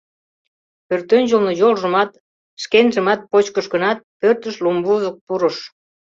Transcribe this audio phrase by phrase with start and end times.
[0.87, 2.11] Пӧртӧнчылнӧ йолжымат,
[2.63, 5.57] шенжымат почкыш гынат, пӧртыш лумвузык пурыш.